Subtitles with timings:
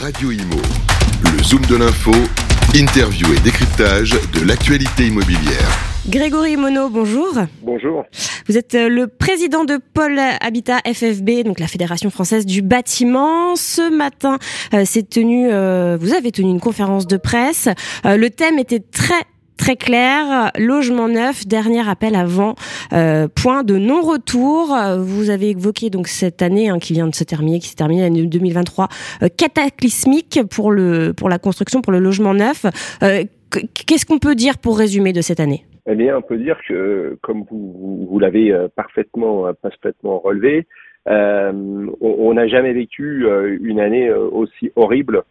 [0.00, 0.60] Radio Imo.
[1.24, 2.12] Le Zoom de l'info,
[2.74, 5.70] interview et décryptage de l'actualité immobilière.
[6.08, 7.32] Grégory Monod, bonjour.
[7.62, 8.04] Bonjour.
[8.46, 13.56] Vous êtes euh, le président de Pôle Habitat FFB, donc la Fédération française du bâtiment.
[13.56, 14.38] Ce matin,
[14.74, 17.68] euh, c'est tenu, euh, vous avez tenu une conférence de presse.
[18.04, 19.22] Euh, le thème était très
[19.66, 20.52] très clair.
[20.60, 22.54] Logement neuf, dernier appel avant
[22.92, 24.72] euh, point de non-retour.
[25.00, 28.02] Vous avez évoqué donc cette année hein, qui vient de se terminer, qui s'est terminée
[28.02, 28.86] l'année 2023,
[29.24, 32.64] euh, cataclysmique pour le pour la construction, pour le logement neuf.
[33.02, 33.24] Euh,
[33.74, 35.64] Qu'est-ce qu'on peut dire pour résumer de cette année?
[35.88, 40.20] Eh bien, on peut dire que, comme vous, vous, vous l'avez euh, parfaitement, euh, parfaitement
[40.20, 40.66] relevé,
[41.08, 43.26] on n'a jamais vécu
[43.60, 45.22] une année aussi horrible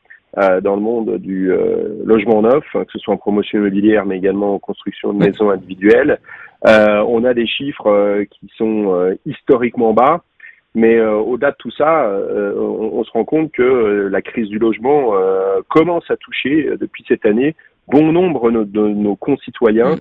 [0.61, 4.17] dans le monde du euh, logement neuf, hein, que ce soit en promotion immobilière, mais
[4.17, 6.19] également en construction de maisons individuelles.
[6.67, 10.23] Euh, on a des chiffres euh, qui sont euh, historiquement bas.
[10.77, 14.21] Mais euh, au-delà de tout ça, euh, on, on se rend compte que euh, la
[14.21, 17.55] crise du logement euh, commence à toucher euh, depuis cette année
[17.87, 19.95] bon nombre de, de nos concitoyens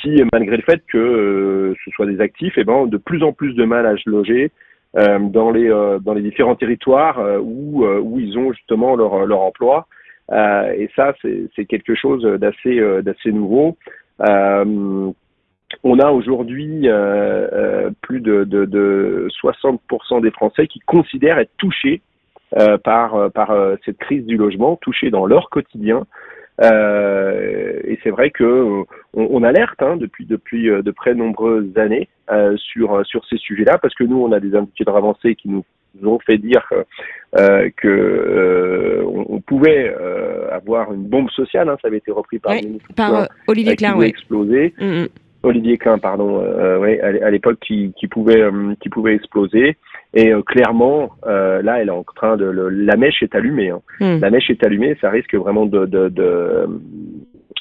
[0.00, 3.24] qui, malgré le fait que euh, ce soit des actifs, eh ben, ont de plus
[3.24, 7.18] en plus de mal à se loger euh, dans les euh, dans les différents territoires
[7.18, 9.86] euh, où euh, où ils ont justement leur leur emploi.
[10.32, 13.76] Euh, et ça, c'est quelque chose d'assez euh, d'assez nouveau.
[14.28, 15.10] Euh,
[15.82, 21.56] on a aujourd'hui euh, euh, plus de, de, de 60% des Français qui considèrent être
[21.58, 22.02] touchés
[22.58, 26.06] euh, par, euh, par euh, cette crise du logement, touchés dans leur quotidien.
[26.62, 28.82] Euh, et c'est vrai que euh,
[29.14, 33.24] on, on alerte hein, depuis depuis euh, de très nombreuses années euh, sur euh, sur
[33.26, 35.64] ces sujets-là parce que nous on a des indicateurs avancés qui nous
[36.04, 36.64] ont fait dire
[37.36, 41.68] euh, que euh, on, on pouvait euh, avoir une bombe sociale.
[41.68, 42.62] Hein, ça avait été repris par Ouais,
[42.96, 44.06] Par Klein, Olivier qui Klein, oui.
[44.06, 44.74] exploser.
[44.78, 45.08] Mm, mm.
[45.42, 46.38] Olivier Klein, pardon,
[46.80, 48.44] ouais, à l'époque qui, qui pouvait
[48.80, 49.76] qui pouvait exploser.
[50.12, 53.70] Et clairement, là, elle est en train de le- la mèche est allumée.
[53.70, 53.80] hein.
[54.00, 54.20] Mm.
[54.20, 56.66] La mèche est allumée, ça risque vraiment de de de,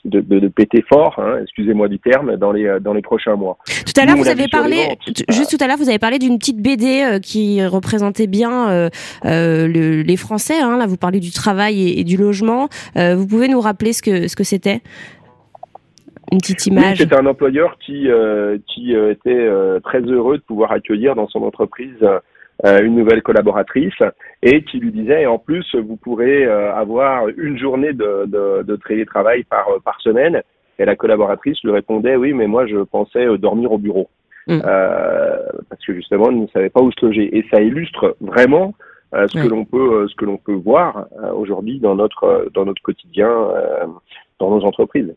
[0.09, 1.15] de, de- de péter fort.
[1.19, 3.57] Hein, excusez-moi du terme, dans les euh, dans les prochains mois.
[3.85, 5.23] Tout à l'heure, vous avez parlé, ventes.
[5.29, 8.89] juste tout à l'heure, vous avez parlé d'une petite BD euh, qui représentait bien euh,
[9.23, 10.59] le- les Français.
[10.61, 12.67] Hein, là, vous parlez du travail et, et du logement.
[12.95, 14.81] Vous pouvez nous rappeler ce que ce que c'était?
[16.31, 16.97] Une petite Oui, image.
[16.99, 21.39] c'était un employeur qui euh, qui était euh, très heureux de pouvoir accueillir dans son
[21.41, 21.95] entreprise
[22.63, 24.01] une nouvelle collaboratrice
[24.41, 28.63] et qui lui disait et en plus vous pourrez euh, avoir une journée de, de,
[28.63, 30.41] de télétravail par par semaine.
[30.77, 34.09] Et la collaboratrice lui répondait oui mais moi je pensais euh, dormir au bureau.
[34.47, 34.61] Mm.
[34.65, 35.37] Euh,
[35.69, 37.37] parce que justement elle ne savait pas où se loger.
[37.37, 38.73] Et ça illustre vraiment
[39.15, 42.23] euh, ce que l'on peut euh, ce que l'on peut voir euh, aujourd'hui dans notre
[42.25, 43.85] euh, dans notre quotidien euh,
[44.39, 45.15] dans nos entreprises.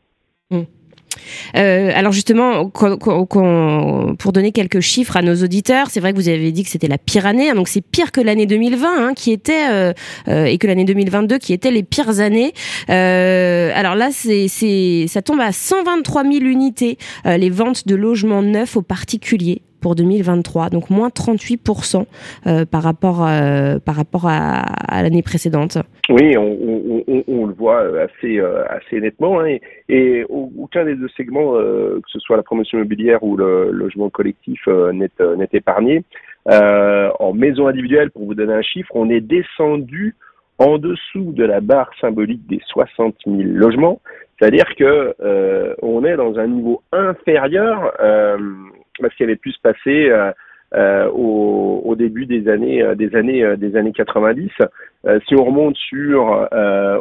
[1.56, 6.52] Euh, alors justement, pour donner quelques chiffres à nos auditeurs, c'est vrai que vous avez
[6.52, 9.32] dit que c'était la pire année, hein, donc c'est pire que l'année 2020, hein, qui
[9.32, 9.92] était euh,
[10.28, 12.52] euh, et que l'année 2022, qui étaient les pires années.
[12.88, 18.76] Alors là, c'est, c'est, ça tombe à 123 000 unités les ventes de logements neufs
[18.76, 22.06] aux particuliers pour 2023, donc moins 38%
[22.46, 24.62] euh, par rapport euh, par rapport à,
[25.02, 25.76] l'année précédente.
[26.08, 29.40] Oui, on, le voit assez, euh, assez nettement.
[29.40, 33.36] hein, et, et au- aucun des deux segments, que ce soit la promotion immobilière ou
[33.36, 36.04] le logement collectif, n'est épargné.
[36.46, 40.14] En maison individuelle, pour vous donner un chiffre, on est descendu
[40.58, 44.00] en dessous de la barre symbolique des 60 000 logements.
[44.38, 45.14] C'est-à-dire que
[45.82, 47.92] on est dans un niveau inférieur
[49.02, 50.30] à ce qui avait pu se passer euh,
[50.74, 54.50] euh, au, au début des années, euh, des années, euh, des années 90.
[55.06, 56.48] Euh, si on remonte sur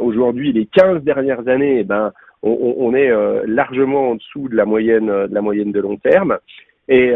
[0.02, 2.12] aujourd'hui les 15 dernières années, eh ben,
[2.44, 3.12] on, on- est
[3.46, 6.38] largement en dessous de la moyenne, de la moyenne de long terme.
[6.90, 7.14] Et,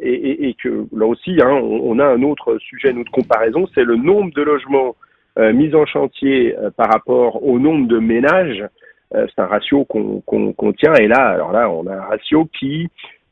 [0.00, 3.08] et, et- et que là aussi, hein, on, on a un autre sujet nous, de
[3.10, 4.96] comparaison, c'est le nombre de logements
[5.38, 8.64] mis en chantier par rapport au nombre de ménages.
[9.12, 10.94] C'est un ratio qu'on qu'on tient.
[10.94, 12.88] Et là, alors là, on a un ratio qui,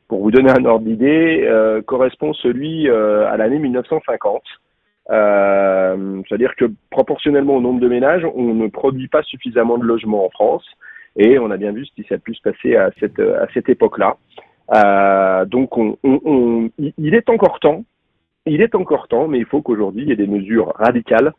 [0.07, 4.41] pour vous donner un ordre d'idée, euh, correspond celui euh, à l'année 1950.
[5.11, 10.25] Euh, C'est-à-dire que proportionnellement au nombre de ménages, on ne produit pas suffisamment de logements
[10.25, 10.65] en France.
[11.17, 13.69] Et on a bien vu ce qui s'est pu se passer à cette, à cette
[13.69, 14.17] époque-là.
[14.73, 17.83] Euh, donc, on, on- on- il est encore temps,
[18.45, 21.31] il est encore temps, mais il faut qu'aujourd'hui, il y ait des mesures radicales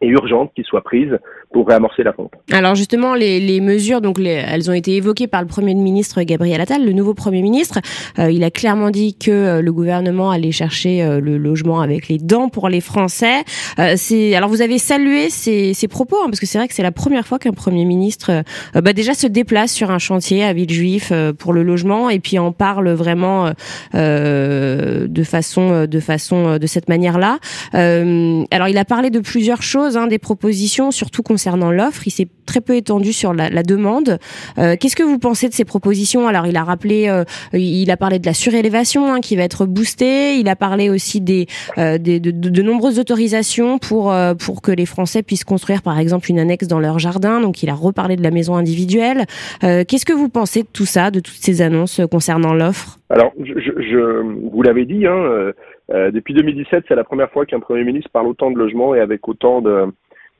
[0.00, 1.18] et urgentes qui soient prises
[1.52, 2.34] pour réamorcer la pompe.
[2.52, 6.60] Alors justement, les, mesures, donc les- elles ont été évoquées par le Premier ministre Gabriel
[6.60, 7.78] Attal, le nouveau Premier ministre.
[8.18, 12.08] Euh, il a clairement dit que euh, le gouvernement allait chercher euh, le logement avec
[12.08, 13.44] les dents pour les Français.
[13.78, 17.26] Alors vous avez salué ces, propos hein, parce que c'est vrai que c'est la première
[17.26, 18.42] fois qu'un Premier ministre
[18.74, 22.52] bah, déjà se déplace sur un chantier à Villejuif pour le logement et puis en
[22.52, 23.52] parle vraiment
[23.92, 27.38] de façon de façon de cette manière-là.
[27.72, 29.83] Alors il a parlé de plusieurs choses.
[29.84, 32.06] Choses, hein, des propositions, surtout concernant l'offre.
[32.06, 34.18] Il s'est très peu étendu sur la, la demande.
[34.58, 36.26] Euh, Qu'est-ce que vous pensez de ces propositions?
[36.26, 39.66] Alors, il a rappelé, euh, il a parlé de la surélévation hein, qui va être
[39.66, 40.36] boostée.
[40.36, 41.46] Il a parlé aussi des,
[41.78, 45.82] euh, des de, de, de, nombreuses autorisations pour euh, pour que les Français puissent construire,
[45.82, 47.40] par exemple, une annexe dans leur jardin.
[47.40, 49.24] Donc, il a reparlé de la maison individuelle.
[49.64, 52.98] Euh, Qu'est-ce que vous pensez de tout ça, de toutes ces annonces concernant l'offre?
[53.10, 55.52] Alors, je, je, vous l'avez dit, hein,
[55.92, 59.00] euh, depuis 2017, c'est la première fois qu'un Premier ministre parle autant de logement et
[59.00, 59.92] avec autant de,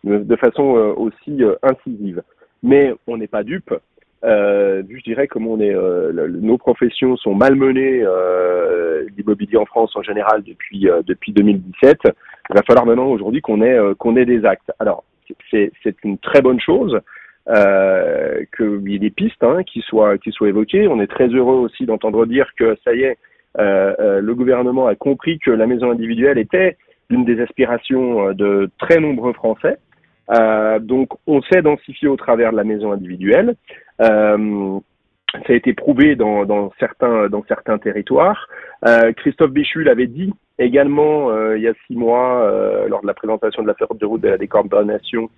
[0.05, 2.23] de, façon euh, aussi euh, incisive.
[2.63, 3.75] Mais on n'est pas dupe.
[4.23, 8.07] Je dirais comme on est, nos professions sont malmenées,
[9.19, 11.99] l'immobilier en France en général depuis depuis 2017.
[12.05, 14.73] Il va falloir maintenant aujourd'hui qu'on ait qu'on ait des actes.
[14.79, 15.05] Alors
[15.51, 17.03] c'est c'est une très bonne chose
[17.47, 20.89] euh, qu'il y ait des pistes hein, qui soient qui soient évoquées.
[20.89, 23.19] On est très heureux aussi d'entendre dire que ça y est,
[23.57, 26.77] le gouvernement a compris que la maison individuelle était
[27.11, 29.79] l'une des aspirations euh, de très nombreux Français.
[30.31, 33.57] Euh, donc, on s'est densifié au travers de la maison individuelle.
[34.01, 34.79] Euh,
[35.47, 38.47] ça a été prouvé dans, certains, dans certains territoires.
[38.87, 42.49] Euh, Christophe Béchu l'avait dit également il y a six mois
[42.89, 45.29] lors de la présentation de la feuille de route de la décarbonation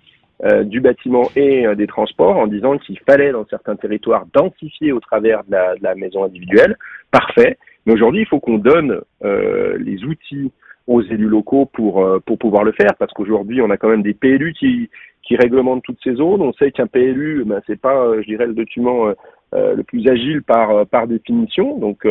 [0.65, 5.43] du bâtiment et des transports en disant qu'il fallait dans certains territoires densifier au travers
[5.45, 6.77] de la maison individuelle.
[7.09, 7.57] Parfait.
[7.87, 10.51] Mais aujourd'hui, il faut qu'on donne euh, les outils
[10.87, 14.03] aux élus locaux pour euh, pour pouvoir le faire, parce qu'aujourd'hui, on a quand même
[14.03, 14.89] des PLU qui
[15.23, 16.41] qui réglementent toutes ces zones.
[16.41, 19.07] On sait qu'un PLU, ben, c'est pas, euh, je dirais, le document
[19.53, 21.77] euh, le plus agile par par définition.
[21.77, 22.05] Donc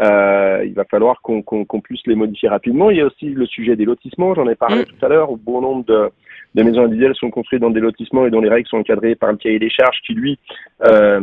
[0.00, 2.90] euh, il va falloir qu'on qu'on puisse les modifier rapidement.
[2.90, 4.84] Il y a aussi le sujet des lotissements, j'en ai parlé mmh.
[4.86, 6.10] tout à l'heure, où bon nombre de,
[6.54, 9.32] de maisons individuelles sont construites dans des lotissements et dont les règles sont encadrées par
[9.32, 10.38] le cahier des charges qui, lui,
[10.86, 11.20] euh,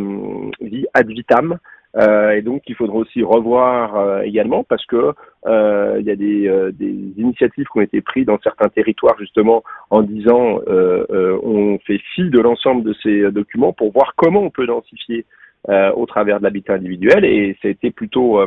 [0.62, 1.58] dit ad vitam.
[1.98, 5.14] Euh, et donc, il faudra aussi revoir euh, également parce que
[5.48, 9.16] euh, il y a des, euh, des, initiatives qui ont été prises dans certains territoires
[9.18, 14.42] justement en disant euh, on fait fi de l'ensemble de ces documents pour voir comment
[14.42, 15.26] on peut densifier
[15.68, 18.40] au travers de l'habitat individuel et ça a été plutôt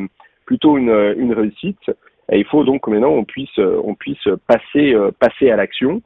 [0.47, 1.91] plutôt une, une réussite.
[2.31, 6.01] Et il faut donc que maintenant on puisse on puisse passer passer à l'action.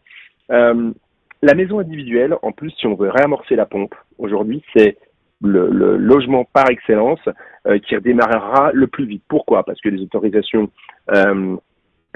[0.48, 4.96] la maison individuelle, en plus, si on veut réamorcer la pompe, aujourd'hui, c'est
[5.42, 7.20] le, logement par excellence
[7.66, 9.22] euh, qui redémarrera le plus vite.
[9.28, 9.64] Pourquoi?
[9.64, 10.70] Parce que les autorisations
[11.14, 11.56] euh,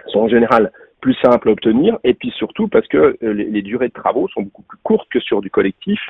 [0.07, 3.89] sont en général plus simples à obtenir et puis surtout parce que euh, les, durées
[3.89, 6.01] de travaux sont beaucoup plus courtes que sur du collectif.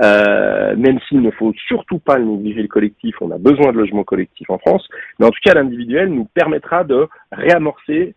[0.00, 4.48] Même s'il ne faut surtout pas négliger le collectif, on a besoin de logements collectifs
[4.48, 4.88] en France,
[5.18, 8.14] mais en tout cas l'individuel nous permettra de réamorcer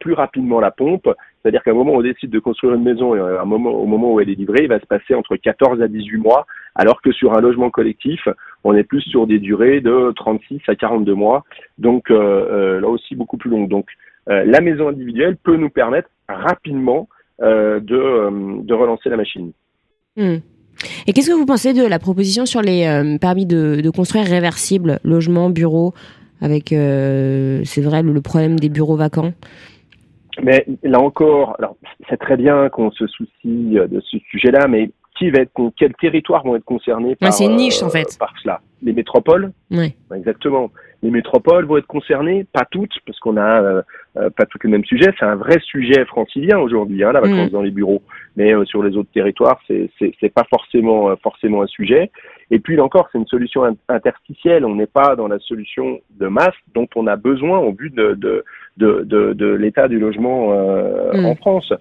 [0.00, 1.08] plus rapidement la pompe.
[1.40, 4.20] C'est-à-dire qu'à un moment où on décide de construire une maison et au moment où
[4.20, 6.44] elle est livrée, il va se passer entre 14 à 18 mois,
[6.78, 8.28] alors que sur un logement collectif,
[8.64, 11.44] on est plus sur des durées de 36 à 42 mois,
[11.76, 13.68] donc euh, euh, là aussi beaucoup plus longue.
[13.68, 13.86] Donc
[14.30, 17.08] euh, la maison individuelle peut nous permettre rapidement
[17.42, 19.50] euh, de, de, relancer la machine.
[20.16, 20.36] Mmh.
[21.08, 25.00] Et qu'est-ce que vous pensez de la proposition sur les permis de, de construire réversibles,
[25.02, 25.92] logements, bureaux
[26.40, 29.32] avec, c'est vrai, le, le, problème des bureaux vacants?
[30.40, 31.76] Mais là encore, alors
[32.08, 36.44] c'est très bien qu'on se soucie de ce sujet-là, mais qui va être, quels territoires
[36.44, 38.08] vont être concernés par, ouais, c'est une niche, en fait.
[38.08, 39.94] Euh, par cela Les métropoles Oui.
[40.14, 40.70] Exactement.
[41.02, 43.82] Les métropoles vont être concernées, pas toutes, parce qu'on a euh,
[44.18, 45.12] euh, pas toutes les mêmes sujets.
[45.18, 47.52] C'est un vrai sujet francilien aujourd'hui, hein, la vacance mmh.
[47.52, 48.02] dans les bureaux.
[48.36, 52.10] Mais euh, sur les autres territoires, c'est c'est pas forcément euh, forcément un sujet.
[52.50, 54.64] Et puis là encore, c'est une solution interstitielle.
[54.64, 58.14] On n'est pas dans la solution de masse dont on a besoin au but de
[58.14, 58.44] de
[58.78, 61.24] de, de, de l'état du logement mmh.
[61.24, 61.72] en France.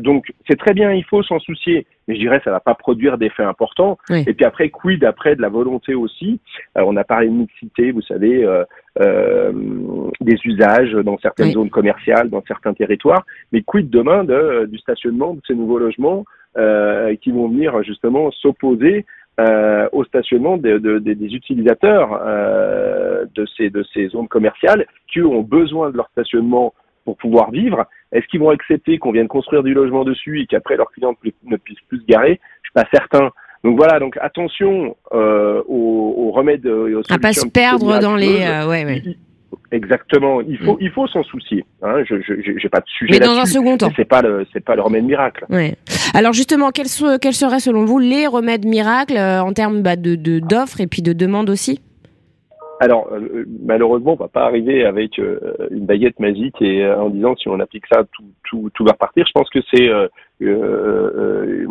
[0.00, 1.86] donc c'est très bien, il faut s'en soucier.
[2.06, 3.98] Mais je dirais ça va pas produire d'effets importants.
[4.10, 4.24] Oui.
[4.26, 6.40] Et puis après, quid après de la volonté aussi?
[6.76, 8.64] on a parlé de mixité, vous savez euh,
[9.00, 9.52] euh,
[10.20, 11.52] des usages dans certaines oui.
[11.52, 16.24] zones commerciales, dans certains territoires, mais quid demain de, du stationnement de ces nouveaux logements
[16.56, 19.06] euh, qui vont venir justement s'opposer
[19.40, 24.86] euh, au stationnement de, de, de, des utilisateurs euh, de, ces, de ces zones commerciales
[25.12, 26.72] qui ont besoin de leur stationnement
[27.04, 27.84] pour pouvoir vivre.
[28.12, 31.14] Est-ce qu'ils vont accepter qu'on vienne construire du logement dessus et qu'après leurs clients
[31.44, 32.40] ne puissent plus se garer?
[32.62, 33.30] Je suis pas certain.
[33.64, 38.14] Donc voilà, donc attention euh, aux, aux, remèdes et aux À pas se perdre dans
[38.14, 38.42] les.
[38.42, 39.02] Euh, ouais, ouais.
[39.70, 40.40] Exactement.
[40.40, 40.78] Il faut, mm.
[40.80, 41.64] il faut s'en soucier.
[41.82, 42.02] Hein.
[42.04, 43.18] Je, je, j'ai pas de sujet.
[43.18, 43.90] Mais dans un second temps.
[43.96, 45.46] C'est pas le, c'est pas le remède miracle.
[45.50, 45.76] Ouais.
[46.14, 49.96] Alors justement, quels, so, quels seraient selon vous les remèdes miracles euh, en termes bah,
[49.96, 51.80] de, de d'offres et puis de demande aussi?
[52.80, 55.38] Alors, euh, malheureusement, on va pas arriver avec euh,
[55.70, 58.92] une baguette magique et euh, en disant si on applique ça, tout, tout, tout va
[58.92, 59.24] repartir.
[59.26, 60.08] Je pense que c'est, euh,
[60.42, 61.66] euh,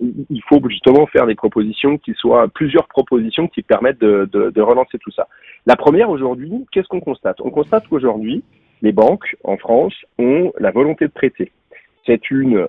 [0.00, 4.60] il faut justement faire des propositions qui soient plusieurs propositions qui permettent de, de, de
[4.60, 5.28] relancer tout ça.
[5.66, 7.40] La première aujourd'hui, qu'est-ce qu'on constate?
[7.40, 8.44] On constate qu'aujourd'hui,
[8.82, 11.52] les banques en France ont la volonté de prêter.
[12.06, 12.66] c'est une,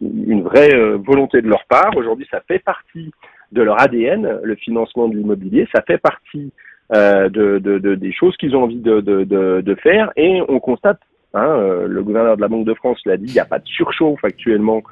[0.00, 1.96] une vraie volonté de leur part.
[1.96, 3.12] Aujourd'hui, ça fait partie
[3.52, 5.68] de leur ADN, le financement de l'immobilier.
[5.72, 6.50] Ça fait partie
[6.92, 10.10] de, de, de, des choses qu'ils ont envie de, de, faire.
[10.16, 10.98] Et on constate,
[11.34, 13.68] hein, le gouverneur de la Banque de France l'a dit, il n'y a pas de
[13.68, 14.82] surchauffe actuellement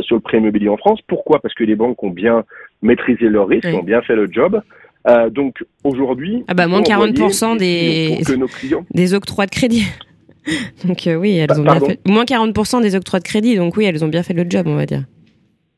[0.00, 1.00] sur le prêt immobilier en France.
[1.06, 1.40] Pourquoi?
[1.40, 2.44] Parce que les banques ont bien
[2.82, 4.60] maîtrisé leurs risques, ont bien fait le job.
[5.08, 8.20] Euh, donc aujourd'hui, ah bah moins 40% des
[8.90, 9.86] des octrois de crédit.
[10.84, 13.56] donc euh, oui, elles bah, ont bien fait moins 40% des octrois de crédit.
[13.56, 15.04] Donc oui, elles ont bien fait le job, on va dire.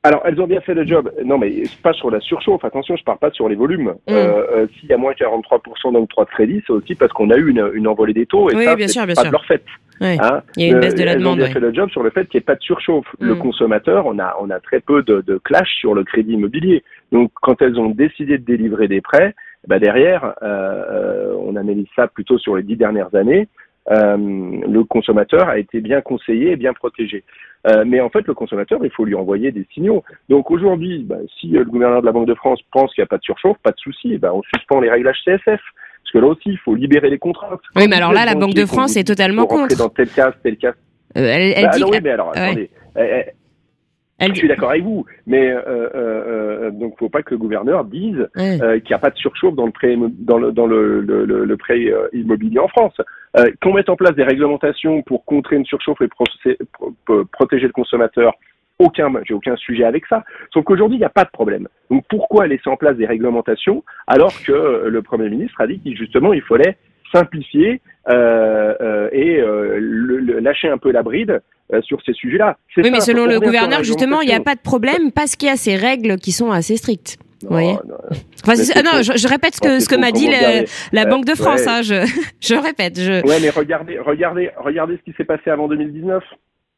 [0.05, 1.12] Alors, elles ont bien fait le job.
[1.25, 2.64] Non, mais pas sur la surchauffe.
[2.64, 3.95] Attention, je parle pas sur les volumes.
[4.09, 4.12] Mm.
[4.12, 7.37] Euh, euh, S'il y a moins 43% d'octroi de crédit, c'est aussi parce qu'on a
[7.37, 9.31] eu une, une, envolée des taux et oui, ça, bien sûr, bien pas sûr.
[9.31, 9.62] de leur fait.
[10.02, 11.35] Hein il y a une baisse de la elles demande.
[11.35, 13.06] Ont bien fait le job sur le fait qu'il n'y ait pas de surchauffe.
[13.21, 13.38] Le Mm.
[13.38, 16.82] consommateur, on a, on a très peu de, de clash sur le crédit immobilier.
[17.12, 19.35] Donc, quand elles ont décidé de délivrer des prêts,
[19.66, 23.49] bah derrière, euh, on analyse ça plutôt sur les dix dernières années.
[23.90, 27.25] Euh, le consommateur a été bien conseillé et bien protégé.
[27.68, 30.02] Euh, mais en fait, le consommateur, il faut lui envoyer des signaux.
[30.28, 33.06] Donc aujourd'hui, bah, si euh, le gouverneur de la Banque de France pense qu'il n'y
[33.06, 35.61] a pas de surchauffe, pas de souci, bah, on suspend les règles HCSF.
[36.12, 37.61] Parce que là aussi, il faut libérer les contraintes.
[37.75, 39.76] Oui, mais alors là, la Banque de France est totalement contre.
[39.78, 40.73] dans tel cas, tel cas.
[41.16, 42.38] Euh, elle, elle Bah, dit que- oui, mais alors, Ouais.
[42.38, 42.71] attendez.
[44.19, 47.38] Elle je suis d'accord avec vous, mais euh, euh, euh, donc faut pas que le
[47.38, 48.62] gouverneur dise Ouais.
[48.62, 51.00] euh, qu'il n'y a pas de surchauffe dans le prêt immo- dans le dans le,
[51.00, 51.81] le, le- le prêt
[52.12, 52.95] immobilier en France.
[53.37, 57.73] Euh, qu'on mette en place des réglementations pour contrer une surchauffe et pro- protéger le
[57.73, 58.35] consommateur,
[58.83, 60.25] aucun j'ai aucun sujet avec ça.
[60.53, 61.69] Sauf qu'aujourd'hui il n'y a pas de problème.
[61.91, 65.79] Donc pourquoi laisser en place des réglementations alors que euh, le premier ministre a dit
[65.81, 66.77] qu'il justement il fallait
[67.12, 71.41] simplifier euh, euh, et euh, le- le- lâcher un peu la bride
[71.83, 72.59] sur ces sujets-là.
[72.77, 75.49] Oui, mais selon On le gouverneur, justement, il n'y a pas de problème parce qu'il
[75.49, 77.17] y a ces règles qui sont assez strictes.
[77.45, 77.97] Non, voyez non,
[78.47, 80.29] Enfin, ah non, je, je répète ce que, ce que m'a dit
[80.93, 81.61] la Banque de France.
[81.65, 81.69] ouais.
[81.71, 81.95] hein, je,
[82.43, 82.99] je répète.
[83.01, 83.27] Je...
[83.27, 86.23] Ouais, mais regardez, regardez, regardez ce qui s'est passé avant 2019.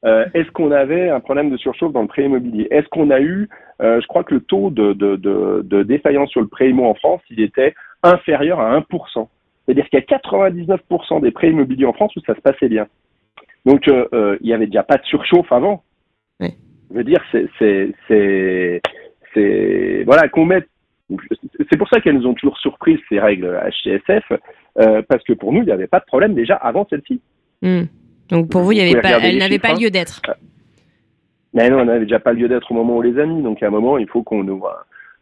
[0.04, 3.20] Euh, Est-ce qu'on avait un problème de surchauffe dans le prêt immobilier Est-ce qu'on a
[3.20, 3.48] eu,
[3.80, 6.84] euh, je crois que le taux de, de, de, de défaillance sur le prêt immo
[6.84, 9.28] en France, il était inférieur à 1%.
[9.64, 12.86] C'est-à-dire qu'il y a 99% des prêts immobiliers en France où ça se passait bien.
[13.64, 15.82] Donc, euh, il y avait déjà pas de surchauffe avant.
[16.90, 17.24] Je veux dire,
[17.58, 18.82] c'est,
[20.04, 20.68] voilà, qu'on mette.
[21.70, 24.24] C'est pour ça qu'elles nous ont toujours surpris ces règles HCSF,
[24.80, 27.20] euh, parce que pour nous, il n'y avait pas de problème déjà avant celle-ci.
[27.62, 27.84] Hmm.
[28.34, 29.78] Donc pour vous, il y avait pas, elle n'avait pas hein.
[29.80, 30.20] lieu d'être.
[31.52, 33.42] Mais non, on n'avait déjà pas lieu d'être au moment où on les a mis.
[33.42, 34.60] Donc à un moment, il faut qu'on nous,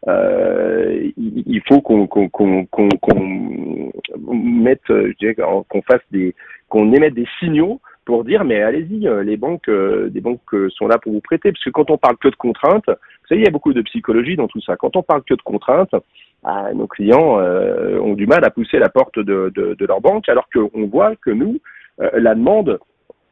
[0.07, 6.33] euh, il faut qu'on qu'on qu'on qu'on qu'on mette, euh, je dirais, qu'on fasse des,
[6.69, 10.69] qu'on émette des signaux pour dire, mais allez-y, euh, les banques, euh, des banques euh,
[10.71, 11.51] sont là pour vous prêter.
[11.51, 13.81] Parce que quand on parle que de contraintes, vous savez, il y a beaucoup de
[13.83, 14.75] psychologie dans tout ça.
[14.75, 15.95] Quand on parle que de contraintes,
[16.43, 20.01] ah, nos clients euh, ont du mal à pousser la porte de, de, de leur
[20.01, 21.59] banque, alors qu'on voit que nous,
[22.01, 22.79] euh, la demande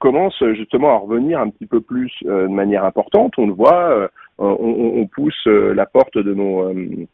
[0.02, 3.34] commence justement à revenir un petit peu plus euh, de manière importante.
[3.38, 4.08] On le voit, euh,
[4.40, 7.06] on, pousse euh, la porte de nos, euh,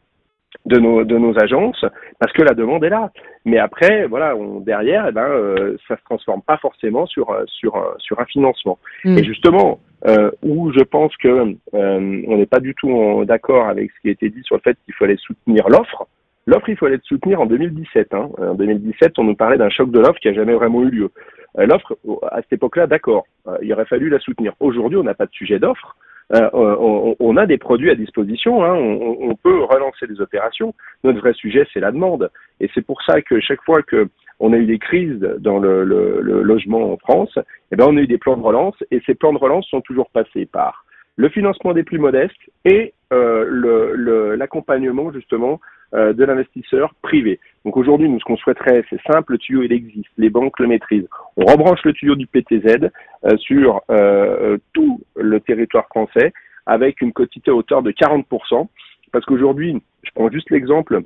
[0.64, 1.84] de nos de nos agences
[2.18, 3.12] parce que la demande est là.
[3.44, 7.44] Mais après, voilà, on, derrière, eh ben, euh, ça se transforme pas forcément sur euh,
[7.46, 8.78] sur un- sur un financement.
[9.04, 9.18] Mm.
[9.18, 13.90] Et justement, euh, où je pense que euh, on n'est pas du tout d'accord avec
[13.92, 16.06] ce qui a été dit sur le fait qu'il fallait soutenir l'offre.
[16.46, 18.14] L'offre, il fallait le soutenir en 2017.
[18.14, 18.30] Hein.
[18.38, 21.10] En 2017, on nous parlait d'un choc de l'offre qui a jamais vraiment eu lieu.
[21.58, 21.96] Euh, l'offre,
[22.30, 24.52] à cette époque-là, d'accord, euh, il aurait fallu la soutenir.
[24.60, 25.96] Aujourd'hui, on n'a pas de sujet d'offre.
[26.34, 26.50] Euh,
[27.20, 28.74] on, a des produits à disposition, hein.
[28.74, 30.74] on, peut relancer des opérations.
[31.02, 32.30] Notre vrai sujet, c'est la demande.
[32.60, 35.84] Et c'est pour ça que chaque fois que on a eu des crises dans le,
[35.84, 37.38] logement en France,
[37.72, 38.76] eh ben, on a eu des plans de relance.
[38.90, 40.84] Et ces plans de relance sont toujours passés par
[41.16, 42.36] le financement des plus modestes
[42.66, 45.60] et l'accompagnement justement
[45.94, 47.40] euh, de l'investisseur privé.
[47.64, 50.66] Donc aujourd'hui, nous, ce qu'on souhaiterait, c'est simple, le tuyau, il existe, les banques le
[50.66, 51.08] maîtrisent.
[51.38, 52.90] On rebranche le tuyau du PTZ
[53.24, 56.32] euh, sur euh, tout le territoire français
[56.66, 58.68] avec une quotité à hauteur de 40%.
[59.12, 61.00] Parce qu'aujourd'hui, je prends juste l'exemple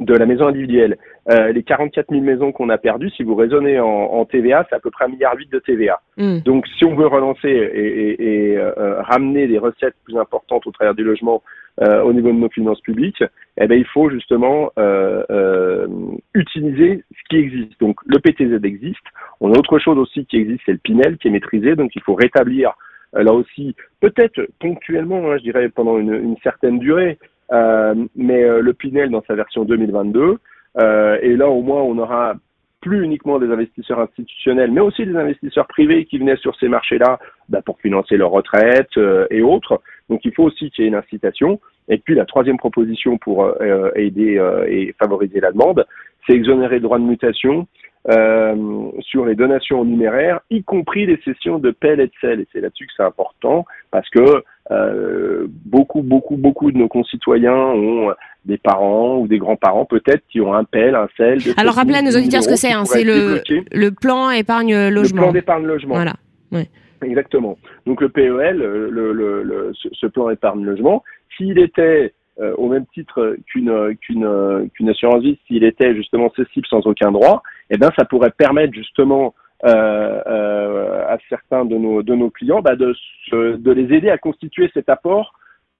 [0.00, 0.96] de la maison individuelle.
[1.30, 4.76] Euh, les 44 000 maisons qu'on a perdues, si vous raisonnez en, en TVA, c'est
[4.76, 6.00] à peu près un milliard huit de TVA.
[6.16, 6.38] Hmm.
[6.44, 10.70] Donc, si on veut relancer et, et- et, euh, ramener des recettes plus importantes au
[10.70, 11.42] travers du logement
[11.82, 13.22] euh, au niveau de nos finances publiques,
[13.60, 15.86] eh ben, il faut justement euh, euh,
[16.34, 17.80] utiliser ce qui existe.
[17.80, 19.04] Donc, le PTZ existe.
[19.40, 21.74] On a autre chose aussi qui existe, c'est le Pinel qui est maîtrisé.
[21.74, 22.74] Donc, il faut rétablir
[23.16, 28.44] euh, là aussi, peut-être ponctuellement, hein, je dirais pendant une, une certaine durée, euh, mais
[28.44, 30.38] euh, le Pinel dans sa version 2022.
[30.80, 32.34] Euh, et là, au moins, on aura
[32.80, 37.18] plus uniquement des investisseurs institutionnels, mais aussi des investisseurs privés qui venaient sur ces marchés-là
[37.48, 39.80] bah, pour financer leur retraite euh, et autres.
[40.10, 41.60] Donc il faut aussi qu'il y ait une incitation.
[41.88, 45.86] Et puis la troisième proposition pour euh, aider euh, et favoriser la demande,
[46.26, 47.66] c'est exonérer le droit de mutation
[48.10, 52.40] euh, sur les donations en numéraire, y compris les sessions de pelle et de sel.
[52.40, 57.54] Et c'est là-dessus que c'est important parce que euh, beaucoup, beaucoup, beaucoup de nos concitoyens
[57.54, 58.12] ont
[58.44, 61.38] des parents ou des grands-parents peut-être qui ont un pelle, un sel.
[61.56, 62.72] Alors rappelez à nos auditeurs ce que c'est.
[62.72, 63.42] Hein, c'est le,
[63.72, 65.20] le plan épargne logement.
[65.20, 65.94] Le plan d'épargne logement.
[65.94, 66.14] Voilà.
[66.52, 66.68] Ouais.
[67.02, 67.58] Exactement.
[67.86, 71.02] Donc le PEL, le, le, ce plan épargne logement,
[71.36, 76.66] s'il était euh, au même titre qu'une qu'une qu'une assurance vie, s'il était justement cessible
[76.68, 82.02] sans aucun droit, eh bien ça pourrait permettre justement euh, euh, à certains de nos
[82.02, 82.94] de nos clients bah, de
[83.32, 85.32] de les aider à constituer cet apport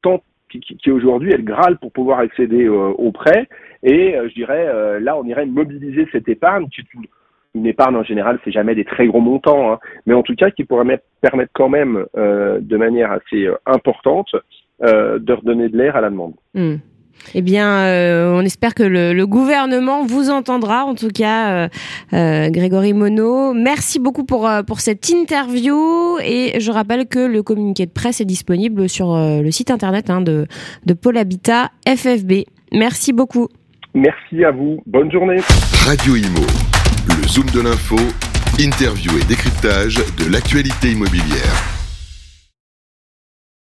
[0.02, 3.48] tant qui, aujourd'hui est le Graal pour pouvoir accéder au prêt.
[3.82, 7.06] Et je dirais, là, on irait mobiliser cette épargne, qui une,
[7.56, 10.52] une épargne en général, c'est jamais des très gros montants, hein, mais en tout cas
[10.52, 14.32] qui pourrait permettre quand même de manière assez importante
[14.82, 16.34] euh, de redonner de l'air à la demande.
[16.52, 16.78] Hmm.
[17.34, 20.84] Eh bien, euh, on espère que le, gouvernement vous entendra.
[20.84, 21.68] En tout cas, euh,
[22.12, 26.18] euh, Grégory Monod, merci beaucoup pour pour cette interview.
[26.22, 30.20] Et je rappelle que le communiqué de presse est disponible sur le site internet hein,
[30.20, 30.46] de
[30.84, 32.44] de Pôle Habitat FFB.
[32.72, 33.48] Merci beaucoup.
[33.94, 34.82] Merci à vous.
[34.86, 35.38] Bonne journée.
[35.86, 36.46] Radio Imo,
[37.08, 37.96] le zoom de l'info,
[38.58, 41.73] interview et décryptage de l'actualité immobilière.